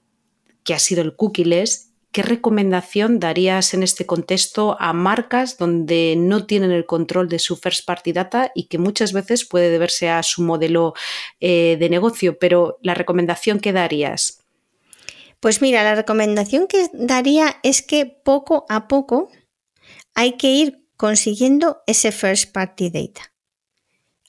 que 0.64 0.74
ha 0.74 0.78
sido 0.78 1.02
el 1.02 1.14
cookieless, 1.14 1.93
¿qué 2.14 2.22
recomendación 2.22 3.18
darías 3.18 3.74
en 3.74 3.82
este 3.82 4.06
contexto 4.06 4.76
a 4.78 4.92
marcas 4.92 5.58
donde 5.58 6.14
no 6.16 6.46
tienen 6.46 6.70
el 6.70 6.86
control 6.86 7.28
de 7.28 7.40
su 7.40 7.56
first 7.56 7.84
party 7.84 8.12
data 8.12 8.52
y 8.54 8.68
que 8.68 8.78
muchas 8.78 9.12
veces 9.12 9.44
puede 9.44 9.68
deberse 9.68 10.08
a 10.08 10.22
su 10.22 10.42
modelo 10.42 10.94
eh, 11.40 11.76
de 11.80 11.90
negocio? 11.90 12.38
Pero 12.38 12.78
la 12.82 12.94
recomendación 12.94 13.58
que 13.58 13.72
darías. 13.72 14.44
Pues 15.40 15.60
mira, 15.60 15.82
la 15.82 15.96
recomendación 15.96 16.68
que 16.68 16.88
daría 16.92 17.56
es 17.64 17.82
que 17.82 18.06
poco 18.06 18.64
a 18.68 18.86
poco 18.86 19.28
hay 20.14 20.36
que 20.36 20.52
ir 20.52 20.86
consiguiendo 20.96 21.82
ese 21.88 22.12
first 22.12 22.52
party 22.52 22.90
data. 22.90 23.32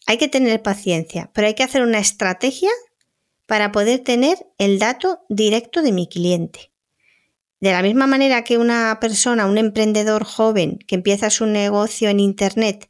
Hay 0.07 0.17
que 0.17 0.27
tener 0.27 0.63
paciencia, 0.63 1.29
pero 1.35 1.45
hay 1.45 1.53
que 1.53 1.63
hacer 1.63 1.83
una 1.83 1.99
estrategia 1.99 2.71
para 3.45 3.71
poder 3.71 3.99
tener 3.99 4.47
el 4.57 4.79
dato 4.79 5.19
directo 5.29 5.83
de 5.83 5.91
mi 5.91 6.09
cliente. 6.09 6.71
De 7.59 7.71
la 7.71 7.81
misma 7.81 8.07
manera 8.07 8.43
que 8.43 8.57
una 8.57 8.97
persona, 8.99 9.45
un 9.45 9.57
emprendedor 9.57 10.23
joven 10.23 10.77
que 10.87 10.95
empieza 10.95 11.29
su 11.29 11.45
negocio 11.45 12.09
en 12.09 12.19
Internet, 12.19 12.89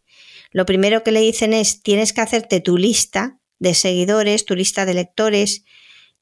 lo 0.51 0.65
primero 0.65 1.03
que 1.03 1.11
le 1.11 1.21
dicen 1.21 1.53
es 1.53 1.81
tienes 1.81 2.13
que 2.13 2.21
hacerte 2.21 2.61
tu 2.61 2.77
lista 2.77 3.39
de 3.59 3.73
seguidores, 3.73 4.45
tu 4.45 4.55
lista 4.55 4.85
de 4.85 4.93
lectores, 4.93 5.63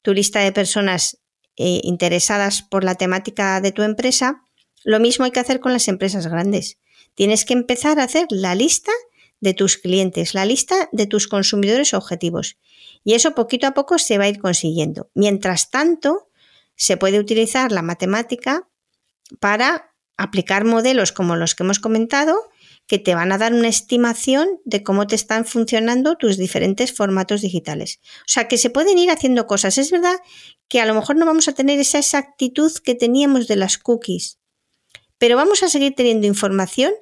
tu 0.02 0.12
lista 0.12 0.40
de 0.40 0.52
personas 0.52 1.18
eh, 1.56 1.80
interesadas 1.84 2.62
por 2.62 2.84
la 2.84 2.96
temática 2.96 3.60
de 3.60 3.72
tu 3.72 3.82
empresa, 3.82 4.42
lo 4.84 5.00
mismo 5.00 5.24
hay 5.24 5.30
que 5.30 5.40
hacer 5.40 5.60
con 5.60 5.72
las 5.72 5.88
empresas 5.88 6.26
grandes. 6.26 6.78
Tienes 7.14 7.44
que 7.44 7.54
empezar 7.54 7.98
a 7.98 8.04
hacer 8.04 8.26
la 8.30 8.54
lista 8.54 8.92
de 9.40 9.54
tus 9.54 9.76
clientes, 9.76 10.34
la 10.34 10.44
lista 10.44 10.88
de 10.92 11.06
tus 11.06 11.26
consumidores 11.26 11.94
objetivos. 11.94 12.58
Y 13.04 13.14
eso 13.14 13.34
poquito 13.34 13.66
a 13.66 13.74
poco 13.74 13.98
se 13.98 14.18
va 14.18 14.24
a 14.24 14.28
ir 14.28 14.38
consiguiendo. 14.38 15.10
Mientras 15.14 15.70
tanto, 15.70 16.28
se 16.76 16.96
puede 16.96 17.18
utilizar 17.18 17.72
la 17.72 17.82
matemática 17.82 18.68
para 19.40 19.94
aplicar 20.16 20.64
modelos 20.64 21.12
como 21.12 21.36
los 21.36 21.54
que 21.54 21.62
hemos 21.62 21.80
comentado 21.80 22.36
que 22.86 22.98
te 22.98 23.14
van 23.14 23.32
a 23.32 23.38
dar 23.38 23.54
una 23.54 23.68
estimación 23.68 24.60
de 24.64 24.82
cómo 24.82 25.06
te 25.06 25.14
están 25.14 25.46
funcionando 25.46 26.16
tus 26.16 26.36
diferentes 26.36 26.92
formatos 26.92 27.40
digitales. 27.40 28.00
O 28.20 28.28
sea, 28.28 28.46
que 28.46 28.58
se 28.58 28.70
pueden 28.70 28.98
ir 28.98 29.10
haciendo 29.10 29.46
cosas. 29.46 29.78
Es 29.78 29.90
verdad 29.90 30.16
que 30.68 30.80
a 30.80 30.86
lo 30.86 30.94
mejor 30.94 31.16
no 31.16 31.24
vamos 31.24 31.48
a 31.48 31.54
tener 31.54 31.78
esa 31.80 31.98
exactitud 31.98 32.72
que 32.84 32.94
teníamos 32.94 33.48
de 33.48 33.56
las 33.56 33.78
cookies, 33.78 34.38
pero 35.18 35.36
vamos 35.36 35.62
a 35.62 35.68
seguir 35.68 35.94
teniendo 35.94 36.26
información. 36.26 36.92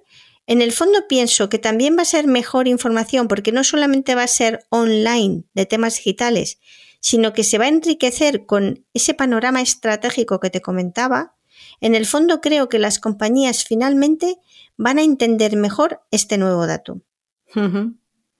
En 0.46 0.62
el 0.62 0.72
fondo 0.72 1.06
pienso 1.08 1.48
que 1.48 1.58
también 1.58 1.96
va 1.96 2.02
a 2.02 2.06
ser 2.06 2.26
mejor 2.26 2.68
información 2.68 3.28
porque 3.28 3.52
no 3.52 3.64
solamente 3.64 4.14
va 4.14 4.24
a 4.24 4.28
ser 4.28 4.64
online 4.70 5.44
de 5.54 5.66
temas 5.66 5.96
digitales, 5.96 6.58
sino 7.02 7.32
que 7.32 7.42
se 7.42 7.58
va 7.58 7.64
a 7.64 7.68
enriquecer 7.68 8.46
con 8.46 8.86
ese 8.94 9.12
panorama 9.12 9.60
estratégico 9.60 10.38
que 10.40 10.50
te 10.50 10.62
comentaba. 10.62 11.34
En 11.80 11.94
el 11.94 12.06
fondo 12.06 12.40
creo 12.40 12.68
que 12.68 12.78
las 12.78 13.00
compañías 13.00 13.64
finalmente 13.64 14.36
van 14.76 14.98
a 14.98 15.02
entender 15.02 15.56
mejor 15.56 16.00
este 16.12 16.38
nuevo 16.38 16.66
dato. 16.66 17.02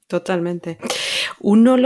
Totalmente. 0.07 0.79
Uno, 1.41 1.77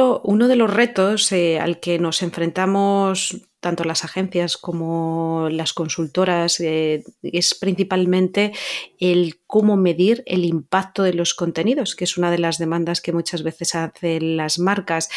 de 0.48 0.56
los 0.56 0.72
retos 0.72 1.32
eh, 1.32 1.58
al 1.58 1.80
que 1.80 1.98
nos 1.98 2.22
enfrentamos 2.22 3.48
tanto 3.60 3.84
las 3.84 4.04
agencias 4.04 4.56
como 4.56 5.48
las 5.50 5.72
consultoras, 5.72 6.60
eh, 6.60 7.04
es 7.22 7.54
principalmente 7.54 8.52
el 9.00 9.40
cómo 9.46 9.76
medir 9.76 10.22
el 10.26 10.44
impacto 10.44 11.02
de 11.02 11.14
los 11.14 11.34
contenidos, 11.34 11.96
que 11.96 12.04
es 12.04 12.18
una 12.18 12.30
de 12.30 12.38
las 12.38 12.58
demandas 12.58 13.00
que 13.00 13.12
muchas 13.12 13.42
veces 13.42 13.74
hacen 13.74 14.36
las 14.36 14.58
marcas. 14.58 15.08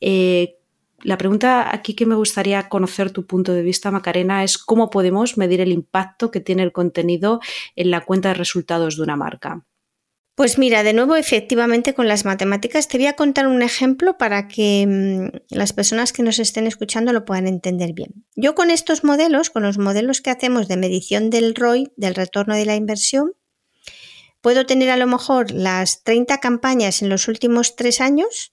Eh, 0.00 0.56
la 1.02 1.18
pregunta 1.18 1.74
aquí 1.74 1.94
que 1.94 2.06
me 2.06 2.14
gustaría 2.14 2.68
conocer 2.68 3.10
tu 3.10 3.26
punto 3.26 3.52
de 3.52 3.62
vista, 3.62 3.90
Macarena, 3.90 4.44
es 4.44 4.58
cómo 4.58 4.90
podemos 4.90 5.36
medir 5.36 5.60
el 5.60 5.72
impacto 5.72 6.30
que 6.30 6.40
tiene 6.40 6.62
el 6.62 6.72
contenido 6.72 7.40
en 7.74 7.90
la 7.90 8.00
cuenta 8.02 8.28
de 8.28 8.34
resultados 8.34 8.96
de 8.96 9.02
una 9.02 9.16
marca. 9.16 9.64
Pues 10.36 10.58
mira, 10.58 10.82
de 10.82 10.92
nuevo, 10.92 11.16
efectivamente, 11.16 11.94
con 11.94 12.08
las 12.08 12.26
matemáticas 12.26 12.88
te 12.88 12.98
voy 12.98 13.06
a 13.06 13.14
contar 13.14 13.46
un 13.46 13.62
ejemplo 13.62 14.18
para 14.18 14.48
que 14.48 14.86
mm, 14.86 15.54
las 15.54 15.72
personas 15.72 16.12
que 16.12 16.22
nos 16.22 16.38
estén 16.38 16.66
escuchando 16.66 17.14
lo 17.14 17.24
puedan 17.24 17.46
entender 17.46 17.94
bien. 17.94 18.26
Yo 18.34 18.54
con 18.54 18.70
estos 18.70 19.02
modelos, 19.02 19.48
con 19.48 19.62
los 19.62 19.78
modelos 19.78 20.20
que 20.20 20.28
hacemos 20.28 20.68
de 20.68 20.76
medición 20.76 21.30
del 21.30 21.54
ROI, 21.54 21.90
del 21.96 22.14
retorno 22.14 22.54
de 22.54 22.66
la 22.66 22.76
inversión, 22.76 23.32
puedo 24.42 24.66
tener 24.66 24.90
a 24.90 24.98
lo 24.98 25.06
mejor 25.06 25.52
las 25.52 26.02
30 26.04 26.38
campañas 26.38 27.00
en 27.00 27.08
los 27.08 27.28
últimos 27.28 27.74
tres 27.74 28.02
años 28.02 28.52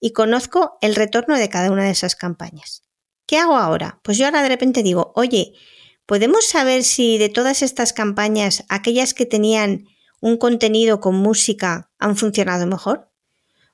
y 0.00 0.12
conozco 0.12 0.78
el 0.80 0.94
retorno 0.94 1.36
de 1.36 1.48
cada 1.48 1.70
una 1.70 1.84
de 1.84 1.90
esas 1.90 2.16
campañas. 2.16 2.82
¿Qué 3.26 3.38
hago 3.38 3.56
ahora? 3.56 4.00
Pues 4.02 4.18
yo 4.18 4.26
ahora 4.26 4.42
de 4.42 4.48
repente 4.48 4.82
digo, 4.82 5.12
oye, 5.14 5.52
¿podemos 6.06 6.46
saber 6.46 6.82
si 6.82 7.18
de 7.18 7.28
todas 7.28 7.62
estas 7.62 7.92
campañas, 7.92 8.64
aquellas 8.68 9.14
que 9.14 9.26
tenían 9.26 9.84
un 10.20 10.36
contenido 10.36 11.00
con 11.00 11.14
música 11.14 11.90
han 11.98 12.16
funcionado 12.16 12.66
mejor? 12.66 13.10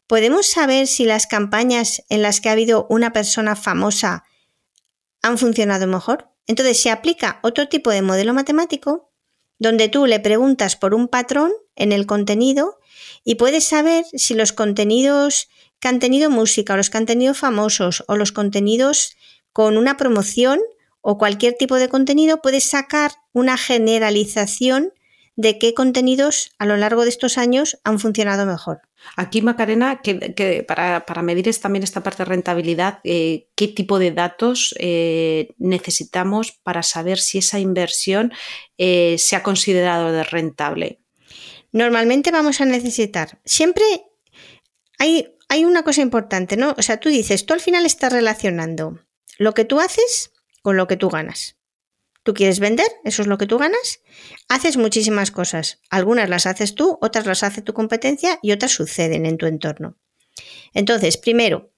¿Podemos 0.06 0.47
saber 0.47 0.87
si 0.87 1.04
las 1.04 1.26
campañas 1.26 2.02
en 2.09 2.23
las 2.23 2.40
que 2.40 2.49
ha 2.49 2.52
habido 2.52 2.87
una 2.90 3.12
persona 3.12 3.56
famosa 3.56 4.25
han 5.23 5.38
funcionado 5.38 5.87
mejor? 5.87 6.30
Entonces 6.47 6.78
se 6.78 6.90
aplica 6.90 7.40
otro 7.42 7.68
tipo 7.68 7.90
de 7.90 8.02
modelo 8.02 8.35
matemático 8.35 9.12
donde 9.59 9.88
tú 9.88 10.06
le 10.06 10.21
preguntas 10.21 10.76
por 10.76 10.95
un 10.95 11.09
patrón 11.09 11.52
en 11.75 11.92
el 11.92 12.06
contenido 12.06 12.78
y 13.25 13.37
puedes 13.37 13.64
saber 13.64 14.04
si 14.12 14.35
los 14.35 14.52
contenidos 14.52 15.49
que 15.80 15.88
han 15.88 15.99
tenido 15.99 16.30
música 16.30 16.75
o 16.75 16.76
los 16.76 16.90
que 16.90 16.99
han 16.99 17.06
tenido 17.06 17.35
famosos 17.35 18.04
o 18.09 18.16
los 18.16 18.33
contenidos 18.33 19.16
con 19.52 19.76
una 19.76 19.97
promoción 19.97 20.61
o 21.00 21.18
cualquier 21.18 21.54
tipo 21.54 21.76
de 21.76 21.88
contenido, 21.88 22.42
puedes 22.42 22.64
sacar 22.64 23.12
una 23.33 23.56
generalización 23.56 24.92
de 25.37 25.59
qué 25.59 25.75
contenidos 25.75 26.50
a 26.59 26.66
lo 26.66 26.76
largo 26.76 27.04
de 27.04 27.11
estos 27.11 27.38
años 27.38 27.78
han 27.85 28.00
funcionado 28.00 28.47
mejor. 28.47 28.80
Aquí, 29.16 29.42
Macarena, 29.42 30.00
que, 30.02 30.64
para, 30.66 31.23
medir 31.23 31.54
también 31.61 31.85
esta 31.85 32.02
parte 32.02 32.25
de 32.25 32.30
rentabilidad, 32.30 33.00
eh, 33.04 33.49
¿qué 33.54 33.68
tipo 33.68 33.99
de 33.99 34.11
datos 34.11 34.75
eh, 34.78 35.54
necesitamos 35.59 36.52
para 36.52 36.83
saber 36.83 37.18
si 37.18 37.38
esa 37.38 37.61
inversión 37.61 38.33
eh, 38.78 39.16
se 39.18 39.37
ha 39.37 39.42
considerado 39.42 40.11
de 40.11 40.25
rentable? 40.25 41.00
Normalmente 41.71 42.30
vamos 42.30 42.61
a 42.61 42.64
necesitar, 42.64 43.38
siempre 43.45 43.85
hay, 44.99 45.36
hay 45.49 45.65
una 45.65 45.83
cosa 45.83 46.03
importante, 46.03 46.57
¿no? 46.57 46.75
O 46.76 46.83
sea, 46.83 46.99
tú 46.99 47.09
dices, 47.09 47.47
tú 47.47 47.55
al 47.55 47.61
final 47.61 47.87
estás 47.87 48.12
relacionando 48.12 49.00
lo 49.38 49.55
que 49.55 49.65
tú 49.65 49.81
haces 49.81 50.33
con 50.62 50.76
lo 50.76 50.87
que 50.87 50.97
tú 50.97 51.09
ganas. 51.09 51.57
Tú 52.23 52.35
quieres 52.35 52.59
vender, 52.59 52.88
eso 53.05 53.23
es 53.23 53.29
lo 53.29 53.38
que 53.38 53.47
tú 53.47 53.57
ganas. 53.57 54.00
Haces 54.49 54.76
muchísimas 54.76 55.31
cosas. 55.31 55.81
Algunas 55.91 56.29
las 56.29 56.47
haces 56.47 56.75
tú, 56.75 56.99
otras 57.00 57.25
las 57.26 57.45
hace 57.45 57.62
tu 57.62 57.73
competencia 57.73 58.41
y 58.43 58.50
otras 58.50 58.73
suceden 58.73 59.26
en 59.26 59.38
tu 59.38 59.47
entorno. 59.47 59.97
Entonces, 60.75 61.17
primero, 61.17 61.73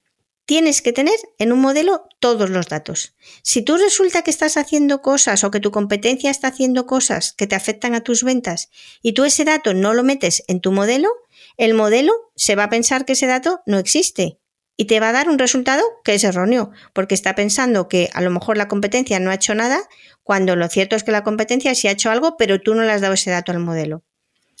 tienes 0.49 0.81
que 0.81 0.93
tener 0.93 1.13
en 1.37 1.51
un 1.51 1.59
modelo 1.59 2.09
todos 2.19 2.49
los 2.49 2.69
datos. 2.69 3.15
Si 3.43 3.61
tú 3.61 3.77
resulta 3.77 4.23
que 4.23 4.31
estás 4.31 4.57
haciendo 4.57 5.03
cosas 5.03 5.43
o 5.43 5.51
que 5.51 5.59
tu 5.59 5.69
competencia 5.69 6.31
está 6.31 6.47
haciendo 6.47 6.87
cosas 6.87 7.33
que 7.33 7.45
te 7.45 7.53
afectan 7.53 7.93
a 7.93 8.01
tus 8.01 8.23
ventas 8.23 8.71
y 9.03 9.13
tú 9.13 9.25
ese 9.25 9.45
dato 9.45 9.75
no 9.75 9.93
lo 9.93 10.03
metes 10.03 10.43
en 10.47 10.59
tu 10.59 10.71
modelo, 10.71 11.09
el 11.57 11.75
modelo 11.75 12.13
se 12.35 12.55
va 12.55 12.63
a 12.63 12.69
pensar 12.71 13.05
que 13.05 13.13
ese 13.13 13.27
dato 13.27 13.61
no 13.67 13.77
existe 13.77 14.39
y 14.75 14.85
te 14.85 14.99
va 14.99 15.09
a 15.09 15.13
dar 15.13 15.29
un 15.29 15.37
resultado 15.37 15.83
que 16.03 16.15
es 16.15 16.23
erróneo, 16.23 16.71
porque 16.93 17.13
está 17.13 17.35
pensando 17.35 17.87
que 17.87 18.09
a 18.13 18.21
lo 18.21 18.31
mejor 18.31 18.57
la 18.57 18.67
competencia 18.67 19.19
no 19.19 19.29
ha 19.29 19.35
hecho 19.35 19.53
nada, 19.53 19.79
cuando 20.23 20.55
lo 20.55 20.67
cierto 20.67 20.95
es 20.95 21.03
que 21.03 21.11
la 21.11 21.23
competencia 21.23 21.75
sí 21.75 21.87
ha 21.89 21.91
hecho 21.91 22.09
algo, 22.09 22.37
pero 22.37 22.59
tú 22.59 22.73
no 22.73 22.81
le 22.81 22.91
has 22.91 23.01
dado 23.01 23.13
ese 23.13 23.29
dato 23.29 23.51
al 23.51 23.59
modelo. 23.59 24.03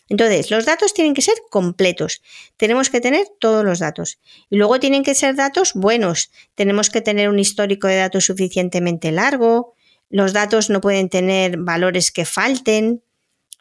Entonces, 0.09 0.49
los 0.49 0.65
datos 0.65 0.93
tienen 0.93 1.13
que 1.13 1.21
ser 1.21 1.35
completos. 1.49 2.21
Tenemos 2.57 2.89
que 2.89 2.99
tener 2.99 3.27
todos 3.39 3.63
los 3.63 3.79
datos. 3.79 4.19
Y 4.49 4.57
luego 4.57 4.79
tienen 4.79 5.03
que 5.03 5.13
ser 5.13 5.35
datos 5.35 5.73
buenos. 5.75 6.31
Tenemos 6.55 6.89
que 6.89 7.01
tener 7.01 7.29
un 7.29 7.39
histórico 7.39 7.87
de 7.87 7.97
datos 7.97 8.25
suficientemente 8.25 9.11
largo. 9.11 9.75
Los 10.09 10.33
datos 10.33 10.71
no 10.71 10.81
pueden 10.81 11.09
tener 11.09 11.57
valores 11.57 12.11
que 12.11 12.25
falten. 12.25 13.03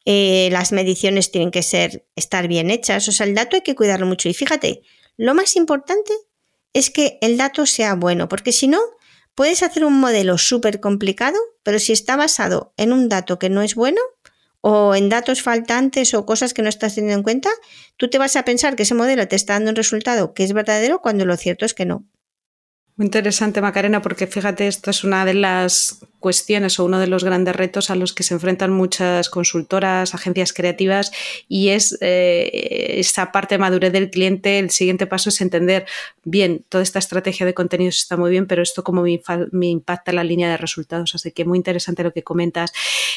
Eh, 0.07 0.49
las 0.51 0.73
mediciones 0.73 1.31
tienen 1.31 1.51
que 1.51 1.63
ser, 1.63 2.07
estar 2.17 2.49
bien 2.49 2.71
hechas. 2.71 3.07
O 3.09 3.13
sea, 3.13 3.27
el 3.27 3.35
dato 3.35 3.57
hay 3.57 3.63
que 3.63 3.75
cuidarlo 3.75 4.07
mucho. 4.07 4.31
Y 4.31 4.35
fíjate, 4.35 4.81
lo 5.19 5.35
más 5.35 5.55
importante 5.55 6.15
es 6.73 6.91
que 6.91 7.19
el 7.21 7.37
dato 7.37 7.67
sea 7.67 7.95
bueno, 7.95 8.29
porque 8.29 8.53
si 8.53 8.69
no, 8.69 8.81
puedes 9.35 9.63
hacer 9.63 9.85
un 9.85 10.01
modelo 10.01 10.39
súper 10.39 10.81
complicado, 10.81 11.39
pero 11.63 11.79
si 11.79 11.93
está 11.93 12.17
basado 12.17 12.73
en 12.77 12.93
un 12.93 13.09
dato 13.09 13.39
que 13.39 13.51
no 13.51 13.63
es 13.63 13.75
bueno, 13.75 14.01
o 14.61 14.95
en 14.95 15.09
datos 15.09 15.43
faltantes 15.43 16.15
o 16.15 16.27
cosas 16.27 16.55
que 16.55 16.63
no 16.63 16.69
estás 16.69 16.95
teniendo 16.95 17.19
en 17.19 17.23
cuenta, 17.23 17.51
tú 17.97 18.09
te 18.09 18.19
vas 18.19 18.37
a 18.37 18.45
pensar 18.45 18.77
que 18.77 18.83
ese 18.83 18.95
modelo 18.95 19.29
te 19.29 19.37
está 19.37 19.55
dando 19.55 19.71
un 19.71 19.77
resultado 19.77 20.35
que 20.35 20.45
es 20.45 20.53
verdadero 20.53 21.01
cuando 21.01 21.25
lo 21.25 21.37
cierto 21.37 21.65
es 21.65 21.75
que 21.75 21.87
no. 21.87 22.05
Muy 22.99 23.07
interesante, 23.07 23.61
Macarena, 23.61 24.03
porque 24.03 24.27
fíjate, 24.27 24.67
esto 24.67 24.91
es 24.91 25.05
una 25.05 25.25
de 25.25 25.35
las 25.35 26.01
cuestiones 26.19 26.81
o 26.81 26.85
uno 26.85 26.99
de 26.99 27.07
los 27.07 27.23
grandes 27.23 27.55
retos 27.55 27.91
a 27.91 27.95
los 27.95 28.13
que 28.13 28.25
se 28.25 28.35
enfrentan 28.35 28.73
muchas 28.73 29.31
consultoras, 29.31 30.17
agencias 30.17 30.53
creativas, 30.53 31.13
y 31.47 31.69
es 31.69 31.97
eh, 32.01 32.97
esa 32.99 33.31
parte 33.31 33.55
de 33.55 33.61
madurez 33.61 33.93
del 33.93 34.11
cliente. 34.11 34.59
El 34.59 34.71
siguiente 34.71 35.07
paso 35.07 35.29
es 35.29 35.41
entender, 35.41 35.87
bien, 36.25 36.65
toda 36.69 36.83
esta 36.83 36.99
estrategia 36.99 37.47
de 37.47 37.55
contenidos 37.55 37.99
está 37.99 38.17
muy 38.17 38.33
bien, 38.33 38.49
pero 38.49 38.63
esto 38.63 38.83
cómo 38.83 39.03
me, 39.03 39.67
impacta 39.69 40.11
en 40.11 40.17
la 40.17 40.25
línea 40.25 40.51
de 40.51 40.57
resultados. 40.57 41.15
Así 41.15 41.31
que 41.31 41.45
muy 41.45 41.57
interesante 41.57 42.03
lo 42.03 42.13
que 42.13 42.25
comentas. 42.25 42.73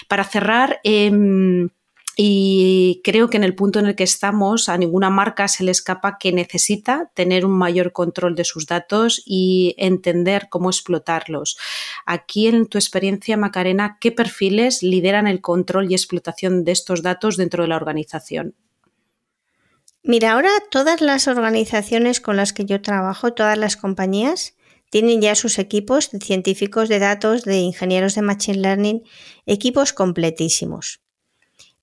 Para 0.08 0.24
cerrar, 0.24 0.80
em, 0.84 1.70
y 2.18 3.02
creo 3.04 3.30
que 3.30 3.38
en 3.38 3.44
el 3.44 3.56
punto 3.56 3.80
en 3.80 3.86
el 3.86 3.96
que 3.96 4.04
estamos, 4.04 4.68
a 4.70 4.78
ninguna 4.78 5.10
marca 5.10 5.48
se 5.48 5.64
le 5.64 5.72
escapa 5.72 6.18
que 6.20 6.32
necesita 6.32 7.10
tener 7.14 7.46
un 7.46 7.58
mayor 7.58 7.94
control 7.94 8.36
de 8.36 8.44
sus 8.44 8.68
datos 8.68 9.22
y 9.26 9.76
entender 9.78 10.48
cómo 10.50 10.70
explotarlos. 10.70 11.58
Aquí, 12.06 12.48
en 12.48 12.68
tu 12.68 12.78
experiencia, 12.78 13.38
Macarena, 13.38 13.98
¿qué 14.02 14.12
perfiles 14.12 14.84
lideran 14.84 15.28
el 15.28 15.42
control 15.42 15.90
y 15.90 15.94
explotación 15.94 16.66
de 16.66 16.74
estos 16.74 17.02
datos 17.02 17.38
dentro 17.38 17.64
de 17.64 17.70
la 17.70 17.78
organización? 17.78 18.56
Mira, 20.04 20.34
ahora 20.34 20.50
todas 20.70 21.00
las 21.00 21.28
organizaciones 21.28 22.20
con 22.20 22.36
las 22.36 22.54
que 22.54 22.66
yo 22.66 22.82
trabajo, 22.82 23.34
todas 23.34 23.58
las 23.58 23.78
compañías, 23.78 24.56
tienen 24.92 25.22
ya 25.22 25.36
sus 25.36 25.58
equipos 25.58 26.12
de 26.12 26.20
científicos 26.20 26.90
de 26.90 27.00
datos, 27.00 27.44
de 27.44 27.58
ingenieros 27.58 28.14
de 28.14 28.22
Machine 28.22 28.60
Learning, 28.60 29.04
equipos 29.46 29.94
completísimos. 29.94 31.02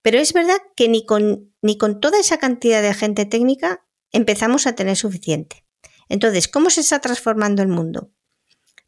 Pero 0.02 0.18
es 0.18 0.34
verdad 0.34 0.58
que 0.76 0.88
ni 0.88 1.04
con, 1.04 1.52
ni 1.62 1.78
con 1.78 2.00
toda 2.00 2.20
esa 2.20 2.38
cantidad 2.38 2.82
de 2.82 2.92
gente 2.94 3.24
técnica 3.24 3.84
empezamos 4.12 4.66
a 4.66 4.74
tener 4.74 4.96
suficiente. 4.96 5.64
Entonces, 6.10 6.48
¿cómo 6.48 6.68
se 6.68 6.82
está 6.82 7.00
transformando 7.00 7.62
el 7.62 7.68
mundo? 7.68 8.12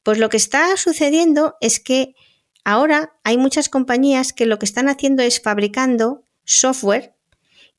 Pues 0.03 0.19
lo 0.19 0.29
que 0.29 0.37
está 0.37 0.77
sucediendo 0.77 1.57
es 1.63 1.81
que 1.81 2.15
ahora 2.63 3.19
hay 3.25 3.39
muchas 3.39 3.71
compañías 3.71 4.35
que 4.35 4.45
lo 4.45 4.59
que 4.59 4.67
están 4.67 4.91
haciendo 4.91 5.23
es 5.23 5.41
fabricando 5.41 6.25
software 6.45 7.17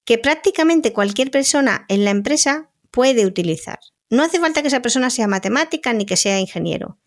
que 0.06 0.17
prácticamente 0.17 0.91
cualquier 0.91 1.30
persona 1.30 1.86
en 1.88 2.04
la 2.04 2.10
empresa 2.10 2.71
puede 2.89 3.27
utilizar. 3.27 3.80
No 4.12 4.24
hace 4.24 4.41
falta 4.41 4.62
que 4.62 4.67
esa 4.67 4.82
persona 4.82 5.10
sea 5.10 5.28
matemática 5.28 5.93
ni 5.93 6.06
que 6.06 6.17
sea 6.17 6.38
ingeniero. 6.38 7.00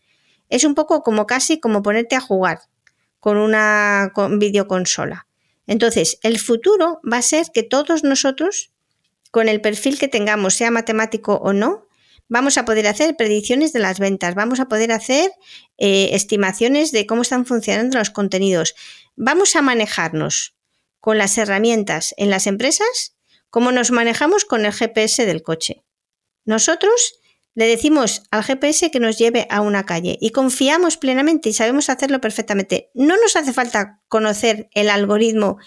Es 0.48 0.64
un 0.64 0.74
poco 0.74 1.02
como 1.02 1.26
casi 1.26 1.60
como 1.60 1.82
ponerte 1.82 2.16
a 2.16 2.20
jugar 2.20 2.60
con 3.20 3.36
una 3.36 4.10
videoconsola. 4.32 5.26
Entonces, 5.66 6.18
el 6.22 6.38
futuro 6.38 7.00
va 7.10 7.18
a 7.18 7.22
ser 7.22 7.46
que 7.52 7.62
todos 7.62 8.04
nosotros, 8.04 8.72
con 9.30 9.48
el 9.48 9.60
perfil 9.60 9.98
que 9.98 10.08
tengamos, 10.08 10.54
sea 10.54 10.70
matemático 10.70 11.34
o 11.34 11.52
no, 11.52 11.88
vamos 12.28 12.56
a 12.56 12.64
poder 12.64 12.86
hacer 12.86 13.16
predicciones 13.16 13.74
de 13.74 13.80
las 13.80 13.98
ventas, 13.98 14.34
vamos 14.34 14.58
a 14.58 14.68
poder 14.68 14.90
hacer 14.90 15.30
eh, 15.76 16.10
estimaciones 16.12 16.90
de 16.90 17.06
cómo 17.06 17.20
están 17.20 17.44
funcionando 17.44 17.98
los 17.98 18.10
contenidos, 18.10 18.74
vamos 19.14 19.56
a 19.56 19.62
manejarnos 19.62 20.56
con 21.00 21.18
las 21.18 21.36
herramientas 21.36 22.14
en 22.16 22.30
las 22.30 22.46
empresas 22.46 23.14
como 23.50 23.72
nos 23.72 23.90
manejamos 23.90 24.46
con 24.46 24.64
el 24.64 24.72
GPS 24.72 25.26
del 25.26 25.42
coche. 25.42 25.83
Nosotros 26.44 27.20
le 27.54 27.66
decimos 27.66 28.24
al 28.30 28.42
GPS 28.42 28.90
que 28.90 29.00
nos 29.00 29.16
lleve 29.16 29.46
a 29.48 29.60
una 29.60 29.86
calle 29.86 30.18
y 30.20 30.30
confiamos 30.30 30.96
plenamente 30.96 31.48
y 31.48 31.52
sabemos 31.52 31.88
hacerlo 31.88 32.20
perfectamente. 32.20 32.90
No 32.94 33.16
nos 33.16 33.36
hace 33.36 33.52
falta 33.52 34.00
conocer 34.08 34.68
el 34.74 34.90
algoritmo 34.90 35.58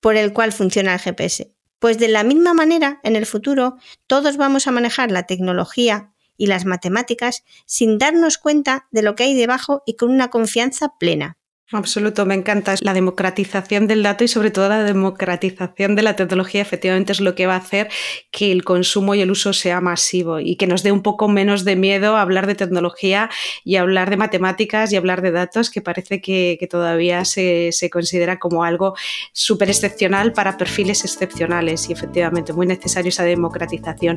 por 0.00 0.16
el 0.16 0.32
cual 0.32 0.52
funciona 0.52 0.94
el 0.94 1.00
GPS. 1.00 1.52
Pues 1.78 1.98
de 1.98 2.08
la 2.08 2.24
misma 2.24 2.54
manera, 2.54 3.00
en 3.04 3.16
el 3.16 3.24
futuro, 3.24 3.76
todos 4.06 4.36
vamos 4.36 4.66
a 4.66 4.72
manejar 4.72 5.10
la 5.10 5.24
tecnología 5.24 6.12
y 6.36 6.46
las 6.46 6.64
matemáticas 6.64 7.44
sin 7.66 7.98
darnos 7.98 8.38
cuenta 8.38 8.86
de 8.90 9.02
lo 9.02 9.14
que 9.14 9.24
hay 9.24 9.34
debajo 9.34 9.82
y 9.86 9.96
con 9.96 10.10
una 10.10 10.28
confianza 10.28 10.94
plena. 10.98 11.38
Absoluto, 11.70 12.24
me 12.24 12.34
encanta. 12.34 12.76
La 12.80 12.94
democratización 12.94 13.86
del 13.86 14.02
dato 14.02 14.24
y 14.24 14.28
sobre 14.28 14.50
todo 14.50 14.70
la 14.70 14.84
democratización 14.84 15.96
de 15.96 16.02
la 16.02 16.16
tecnología 16.16 16.62
efectivamente 16.62 17.12
es 17.12 17.20
lo 17.20 17.34
que 17.34 17.46
va 17.46 17.56
a 17.56 17.58
hacer 17.58 17.90
que 18.30 18.50
el 18.52 18.64
consumo 18.64 19.14
y 19.14 19.20
el 19.20 19.30
uso 19.30 19.52
sea 19.52 19.82
masivo 19.82 20.40
y 20.40 20.56
que 20.56 20.66
nos 20.66 20.82
dé 20.82 20.92
un 20.92 21.02
poco 21.02 21.28
menos 21.28 21.66
de 21.66 21.76
miedo 21.76 22.16
hablar 22.16 22.46
de 22.46 22.54
tecnología 22.54 23.28
y 23.64 23.76
hablar 23.76 24.08
de 24.08 24.16
matemáticas 24.16 24.90
y 24.94 24.96
hablar 24.96 25.20
de 25.20 25.30
datos 25.30 25.68
que 25.68 25.82
parece 25.82 26.22
que, 26.22 26.56
todavía 26.70 27.26
se, 27.26 27.68
se, 27.72 27.90
considera 27.90 28.38
como 28.38 28.64
algo 28.64 28.94
súper 29.32 29.68
excepcional 29.68 30.32
para 30.32 30.56
perfiles 30.56 31.04
excepcionales 31.04 31.90
y 31.90 31.92
efectivamente 31.92 32.54
muy 32.54 32.66
necesario 32.66 33.10
esa 33.10 33.24
democratización. 33.24 34.16